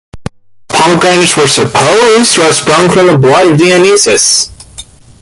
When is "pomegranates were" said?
0.67-1.45